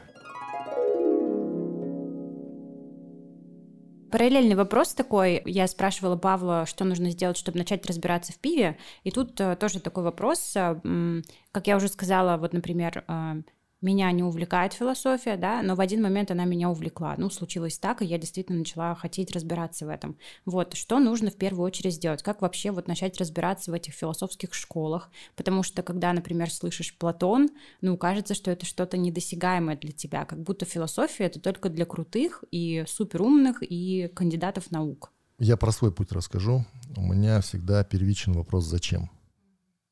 [4.12, 5.42] Параллельный вопрос такой.
[5.46, 8.78] Я спрашивала Павла, что нужно сделать, чтобы начать разбираться в пиве.
[9.04, 10.54] И тут э, тоже такой вопрос.
[10.56, 13.42] Э, как я уже сказала, вот, например, э,
[13.86, 17.16] меня не увлекает философия, да, но в один момент она меня увлекла.
[17.18, 20.18] Ну, случилось так, и я действительно начала хотеть разбираться в этом.
[20.46, 22.24] Вот, что нужно в первую очередь сделать?
[22.24, 25.12] Как вообще вот начать разбираться в этих философских школах?
[25.36, 27.50] Потому что, когда, например, слышишь Платон,
[27.82, 32.44] ну, кажется, что это что-то недосягаемое для тебя, как будто философия— это только для крутых
[32.52, 35.12] и суперумных и кандидатов наук.
[35.38, 36.66] Я про свой путь расскажу.
[36.98, 39.12] У меня всегда первичен вопрос «зачем?».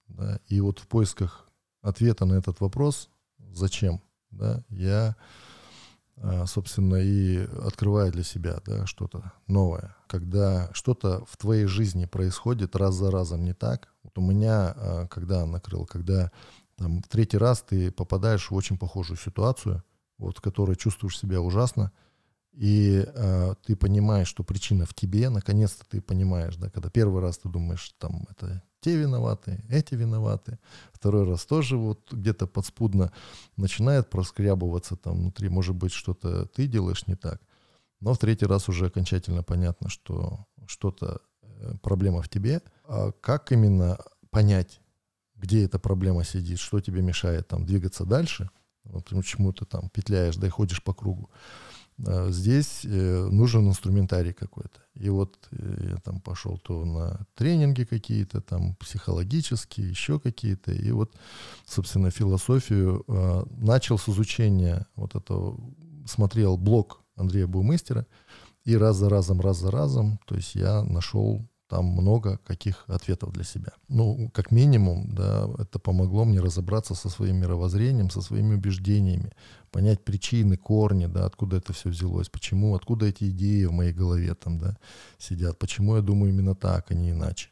[0.07, 0.39] Да?
[0.47, 1.49] И вот в поисках
[1.81, 3.09] ответа на этот вопрос
[3.53, 5.15] зачем, да, я,
[6.17, 9.95] а, собственно, и открываю для себя, да, что-то новое.
[10.07, 15.07] Когда что-то в твоей жизни происходит раз за разом не так, вот у меня, а,
[15.07, 16.31] когда накрыл, когда
[16.75, 19.83] там, в третий раз ты попадаешь в очень похожую ситуацию,
[20.17, 21.91] вот, в которой чувствуешь себя ужасно,
[22.53, 27.39] и э, ты понимаешь, что причина в тебе, наконец-то ты понимаешь, да, когда первый раз
[27.39, 30.59] ты думаешь, там, это те виноваты, эти виноваты.
[30.91, 33.11] Второй раз тоже вот где-то подспудно
[33.55, 37.41] начинает проскрябываться там внутри, может быть, что-то ты делаешь не так.
[38.01, 42.61] Но в третий раз уже окончательно понятно, что что-то, э, проблема в тебе.
[42.83, 43.97] А как именно
[44.29, 44.81] понять,
[45.35, 48.49] где эта проблема сидит, что тебе мешает там двигаться дальше,
[48.83, 51.29] вот почему ты там петляешь, да и ходишь по кругу.
[52.05, 54.79] А, здесь э, нужен инструментарий какой-то.
[54.95, 60.71] И вот э, я там пошел то на тренинги какие-то, там психологические, еще какие-то.
[60.71, 61.15] И вот,
[61.65, 63.05] собственно, философию
[63.57, 65.59] начал с изучения вот этого,
[66.05, 68.05] смотрел блог Андрея Бумыстера,
[68.65, 73.33] и раз за разом, раз за разом, то есть я нашел там много каких ответов
[73.33, 73.71] для себя.
[73.87, 79.31] Ну, как минимум, да, это помогло мне разобраться со своим мировоззрением, со своими убеждениями,
[79.71, 84.35] понять причины, корни, да, откуда это все взялось, почему, откуда эти идеи в моей голове
[84.35, 84.77] там, да,
[85.17, 87.49] сидят, почему я думаю именно так, а не иначе.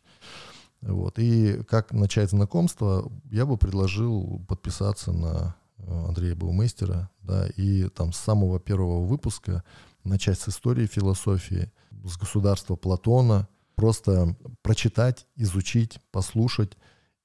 [0.81, 1.17] Вот.
[1.17, 8.13] И как начать знакомство, я бы предложил подписаться на э, Андрея Баумейстера, да, и там
[8.13, 9.63] с самого первого выпуска
[10.03, 11.71] начать с истории философии,
[12.03, 13.47] с государства Платона,
[13.81, 16.77] просто прочитать, изучить, послушать,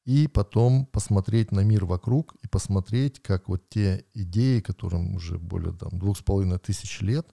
[0.07, 5.75] и потом посмотреть на мир вокруг и посмотреть, как вот те идеи, которым уже более
[5.75, 7.27] там, двух с половиной тысяч лет,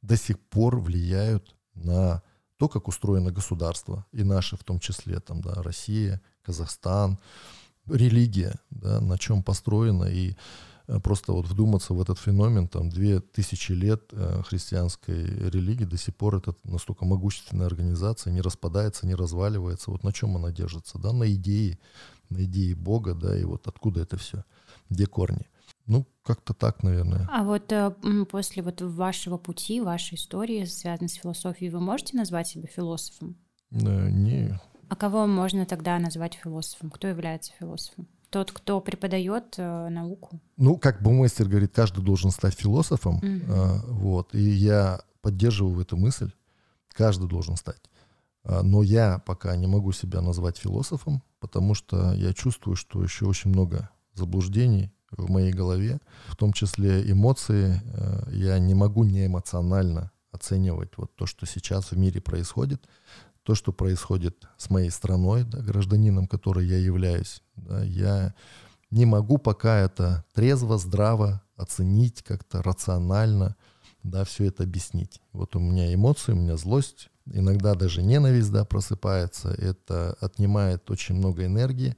[0.00, 2.22] до сих пор влияют на
[2.56, 7.18] то, как устроено государство, и наше в том числе, там, да, Россия, Казахстан,
[7.86, 10.36] религия, да, на чем построена, и
[11.02, 16.16] просто вот вдуматься в этот феномен, там, две тысячи лет э, христианской религии, до сих
[16.16, 21.12] пор это настолько могущественная организация, не распадается, не разваливается, вот на чем она держится, да,
[21.12, 21.78] на идее,
[22.30, 24.44] на идее Бога, да, и вот откуда это все,
[24.88, 25.46] где корни.
[25.86, 27.28] Ну, как-то так, наверное.
[27.30, 27.92] А вот э,
[28.30, 33.36] после вот вашего пути, вашей истории, связанной с философией, вы можете назвать себя философом?
[33.70, 34.58] Да, не.
[34.88, 36.90] А кого можно тогда назвать философом?
[36.90, 38.08] Кто является философом?
[38.30, 40.40] Тот, кто преподает э, науку?
[40.56, 43.16] Ну, как бы мастер говорит, каждый должен стать философом.
[43.16, 43.26] Угу.
[43.26, 44.34] Э, вот.
[44.34, 46.30] И я поддерживаю эту мысль.
[46.92, 47.80] Каждый должен стать.
[48.44, 53.26] А, но я пока не могу себя назвать философом, потому что я чувствую, что еще
[53.26, 57.80] очень много заблуждений в моей голове, в том числе эмоции.
[57.94, 62.82] Э, я не могу не эмоционально оценивать вот то, что сейчас в мире происходит,
[63.48, 67.40] то, что происходит с моей страной, да, гражданином, который я являюсь.
[67.56, 68.34] Да, я
[68.90, 73.56] не могу пока это трезво, здраво оценить, как-то рационально,
[74.02, 75.22] да, все это объяснить.
[75.32, 79.48] Вот у меня эмоции, у меня злость, иногда даже ненависть, да, просыпается.
[79.48, 81.96] Это отнимает очень много энергии.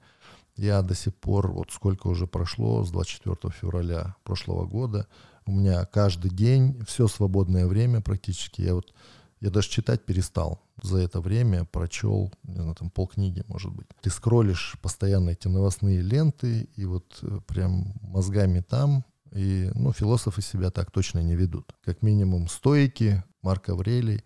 [0.55, 5.09] Я до сих пор, вот сколько уже прошло, с 24 февраля прошлого года,
[5.46, 8.94] у меня каждый день, все свободное время практически, я вот,
[9.41, 10.61] я даже читать перестал.
[10.82, 13.86] За это время прочел, не знаю, там полкниги, может быть.
[14.03, 20.43] Ты скроллишь постоянно эти новостные ленты, и вот э, прям мозгами там, и, ну, философы
[20.43, 21.74] себя так точно не ведут.
[21.84, 24.24] Как минимум стоики, Марк Аврелий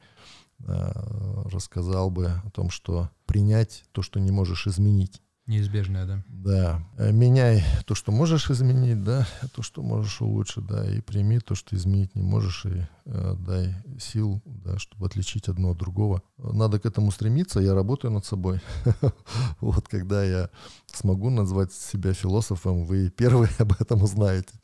[0.60, 0.92] э,
[1.46, 5.22] рассказал бы о том, что принять то, что не можешь изменить.
[5.46, 6.24] Неизбежное, да.
[6.28, 6.82] Да.
[6.96, 11.54] Э, меняй то, что можешь изменить, да, то, что можешь улучшить, да, и прими то,
[11.54, 16.22] что изменить не можешь, и э, дай сил, да, чтобы отличить одно от другого.
[16.38, 18.60] Надо к этому стремиться, я работаю над собой.
[19.60, 20.48] Вот когда я
[20.86, 24.54] смогу назвать себя философом, вы первые об этом узнаете.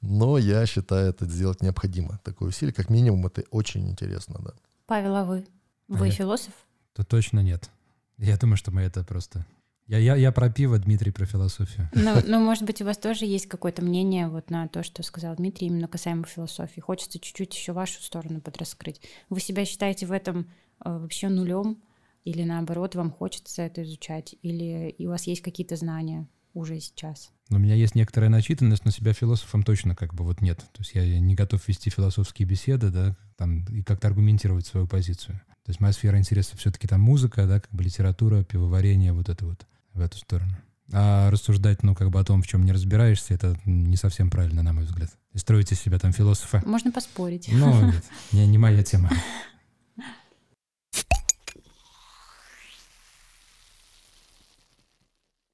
[0.00, 2.18] Но я считаю, это сделать необходимо.
[2.24, 4.52] Такое усилие, как минимум, это очень интересно, да.
[4.86, 5.46] Павел, а вы?
[5.88, 6.54] Вы философ?
[6.94, 7.70] То точно нет.
[8.16, 9.44] Я думаю, что мы это просто
[9.86, 11.88] я, я, я про пиво, Дмитрий про философию.
[11.94, 15.36] Ну, ну, может быть, у вас тоже есть какое-то мнение вот на то, что сказал
[15.36, 16.80] Дмитрий, именно касаемо философии.
[16.80, 19.00] Хочется чуть-чуть еще вашу сторону подраскрыть.
[19.28, 20.50] Вы себя считаете в этом
[20.84, 21.82] э, вообще нулем?
[22.24, 24.36] Или наоборот, вам хочется это изучать?
[24.42, 27.32] Или и у вас есть какие-то знания уже сейчас?
[27.50, 30.58] У меня есть некоторая начитанность, но себя философом точно как бы вот нет.
[30.58, 35.40] То есть я не готов вести философские беседы, да, там, и как-то аргументировать свою позицию.
[35.64, 39.44] То есть моя сфера интереса все-таки там музыка, да, как бы литература, пивоварение, вот это
[39.44, 40.56] вот в эту сторону.
[40.92, 44.62] А рассуждать, ну, как бы о том, в чем не разбираешься, это не совсем правильно,
[44.62, 45.10] на мой взгляд.
[45.32, 46.62] И строить из себя там философа.
[46.66, 47.48] Можно поспорить.
[47.50, 49.10] Ну, нет, не, не моя тема.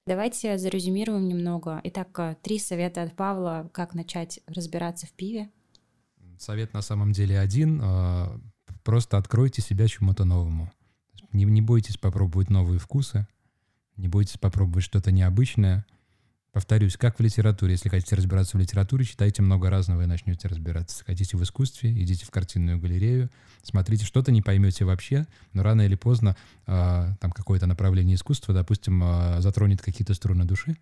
[0.07, 1.81] Давайте зарезюмируем немного.
[1.85, 5.51] Итак, э, три совета от Павла, как начать разбираться в пиве.
[6.39, 7.79] Совет на самом деле один.
[7.83, 8.41] А,
[8.85, 10.73] просто откройте себя чему-то новому.
[11.33, 13.29] Не, не бойтесь попробовать новые вкусы
[13.99, 15.85] не бойтесь попробовать что-то необычное.
[16.53, 17.73] Повторюсь, как в литературе.
[17.73, 21.05] Если хотите разбираться в литературе, читайте много разного и начнете разбираться.
[21.05, 23.31] Хотите в искусстве, идите в картинную галерею,
[23.63, 26.37] смотрите, что-то не поймете вообще, но рано или поздно
[26.67, 30.77] э, там какое-то направление искусства, допустим, э, затронет какие-то струны души,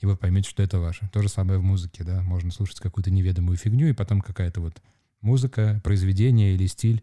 [0.00, 1.08] и вы поймете, что это ваше.
[1.12, 4.82] То же самое в музыке, да, можно слушать какую-то неведомую фигню, и потом какая-то вот
[5.20, 7.02] музыка, произведение или стиль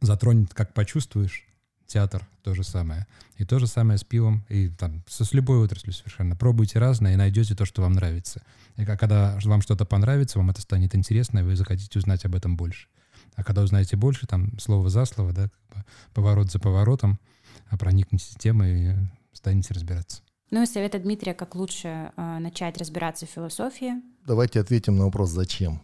[0.00, 1.46] затронет, как почувствуешь,
[1.94, 3.06] театр то же самое.
[3.36, 6.34] И то же самое с пивом, и там с, с любой отраслью совершенно.
[6.34, 8.42] Пробуйте разное и найдете то, что вам нравится.
[8.76, 12.56] И когда вам что-то понравится, вам это станет интересно, и вы захотите узнать об этом
[12.56, 12.88] больше.
[13.36, 17.20] А когда узнаете больше, там слово за слово, да, как бы поворот за поворотом,
[17.68, 18.94] а проникнете в тему и
[19.32, 20.22] станете разбираться.
[20.50, 23.94] Ну и совет Дмитрия, как лучше э, начать разбираться в философии?
[24.26, 25.80] Давайте ответим на вопрос «Зачем?».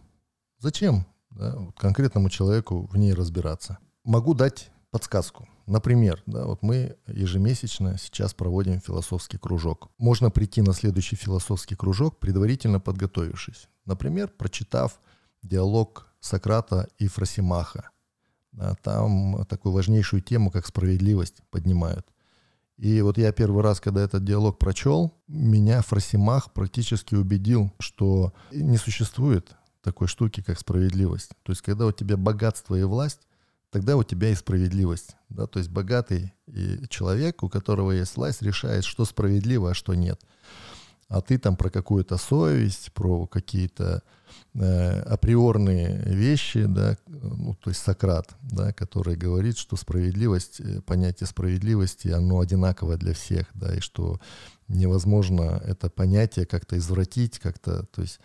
[0.59, 3.79] Зачем да, вот конкретному человеку в ней разбираться?
[4.03, 5.47] Могу дать подсказку.
[5.65, 9.89] Например, да, вот мы ежемесячно сейчас проводим философский кружок.
[9.97, 13.69] Можно прийти на следующий философский кружок, предварительно подготовившись.
[13.85, 14.99] Например, прочитав
[15.41, 17.89] диалог Сократа и Фросимаха.
[18.51, 22.05] Да, там такую важнейшую тему, как справедливость, поднимают.
[22.77, 28.77] И вот я первый раз, когда этот диалог прочел, меня Фросимах практически убедил, что не
[28.77, 31.31] существует такой штуки, как справедливость.
[31.43, 33.21] То есть, когда у тебя богатство и власть,
[33.71, 35.15] тогда у тебя и справедливость.
[35.29, 35.47] Да?
[35.47, 40.21] То есть богатый и человек, у которого есть власть, решает, что справедливо, а что нет.
[41.07, 44.01] А ты там про какую-то совесть, про какие-то
[44.53, 51.27] э, априорные вещи, да, ну, то есть Сократ, да, который говорит, что справедливость, э, понятие
[51.27, 54.21] справедливости, оно одинаково для всех, да, и что
[54.69, 58.21] невозможно это понятие как-то извратить, как-то, то есть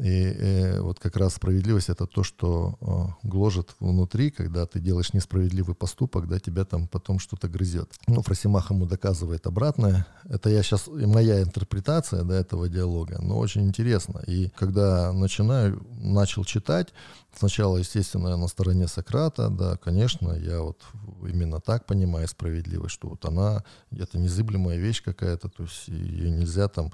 [0.00, 5.12] и э, вот как раз справедливость это то, что э, гложет внутри, когда ты делаешь
[5.12, 7.92] несправедливый поступок, да, тебя там потом что-то грызет.
[8.06, 10.06] Ну, Фросимах ему доказывает обратное.
[10.24, 14.22] Это я сейчас, моя интерпретация да, этого диалога, но очень интересно.
[14.26, 16.94] И когда начинаю, начал читать,
[17.36, 20.82] сначала, естественно, я на стороне Сократа, да, конечно, я вот
[21.22, 26.68] именно так понимаю справедливость, что вот она, это незыблемая вещь какая-то, то есть ее нельзя
[26.68, 26.90] там,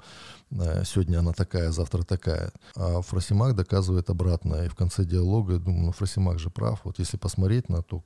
[0.51, 2.51] сегодня она такая, завтра такая.
[2.75, 4.65] А Фросимак доказывает обратное.
[4.65, 6.81] И в конце диалога, я думаю, ну Фросимак же прав.
[6.83, 8.03] Вот если посмотреть на то,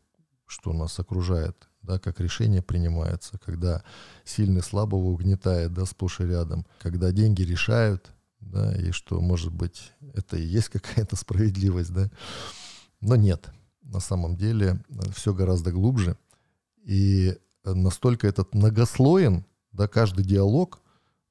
[0.47, 3.83] что нас окружает, да, как решение принимается, когда
[4.25, 8.11] сильный слабого угнетает, да, сплошь и рядом, когда деньги решают,
[8.41, 12.09] да, и что, может быть, это и есть какая-то справедливость, да,
[12.99, 13.49] но нет,
[13.81, 14.83] на самом деле
[15.15, 16.17] все гораздо глубже,
[16.83, 20.80] и настолько этот многослоен, да, каждый диалог,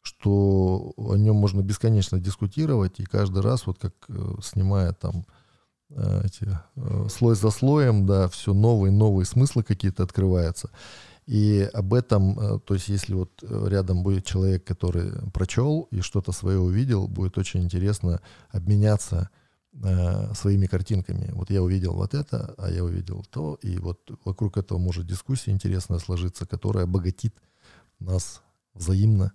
[0.03, 5.27] что о нем можно бесконечно дискутировать, и каждый раз, вот как э, снимая там
[5.91, 10.71] э, эти, э, слой за слоем, да, все новые, новые смыслы какие-то открываются.
[11.27, 16.59] И об этом, то есть если вот рядом будет человек, который прочел и что-то свое
[16.59, 19.31] увидел, будет очень интересно обменяться
[20.35, 21.31] своими картинками.
[21.33, 25.53] Вот я увидел вот это, а я увидел то, и вот вокруг этого может дискуссия
[25.53, 27.37] интересная сложиться, которая обогатит
[28.01, 28.43] нас
[28.75, 29.33] взаимно,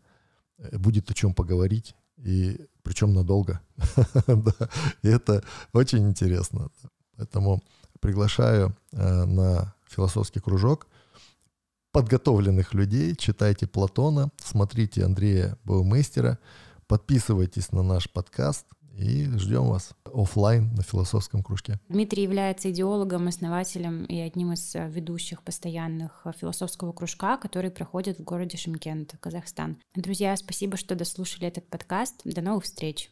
[0.74, 3.62] будет о чем поговорить, и причем надолго.
[5.01, 5.43] И это
[5.74, 6.70] очень интересно.
[7.18, 7.62] Поэтому
[7.99, 10.88] приглашаю э, на философский кружок
[11.91, 13.16] подготовленных людей.
[13.16, 16.39] Читайте Платона, смотрите Андрея Баумейстера,
[16.88, 21.80] подписывайтесь на наш подкаст, и ждем вас офлайн на философском кружке.
[21.89, 28.20] Дмитрий является идеологом, основателем и одним из э, ведущих постоянных э, философского кружка, который проходит
[28.20, 29.78] в городе Шимкент, Казахстан.
[29.95, 32.22] Друзья, спасибо, что дослушали этот подкаст.
[32.24, 33.11] До новых встреч!